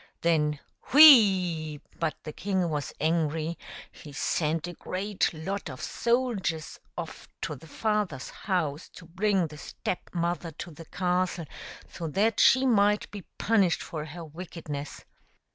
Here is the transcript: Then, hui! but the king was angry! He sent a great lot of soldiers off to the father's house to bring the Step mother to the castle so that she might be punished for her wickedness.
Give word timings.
Then, 0.21 0.59
hui! 0.87 1.77
but 1.99 2.15
the 2.23 2.33
king 2.33 2.69
was 2.71 2.91
angry! 2.99 3.55
He 3.91 4.11
sent 4.13 4.65
a 4.67 4.73
great 4.73 5.31
lot 5.31 5.69
of 5.69 5.79
soldiers 5.79 6.79
off 6.97 7.27
to 7.41 7.55
the 7.55 7.67
father's 7.67 8.31
house 8.31 8.89
to 8.95 9.05
bring 9.05 9.45
the 9.45 9.59
Step 9.59 10.09
mother 10.11 10.49
to 10.53 10.71
the 10.71 10.85
castle 10.85 11.45
so 11.87 12.07
that 12.07 12.39
she 12.39 12.65
might 12.65 13.11
be 13.11 13.25
punished 13.37 13.83
for 13.83 14.05
her 14.05 14.25
wickedness. 14.25 15.05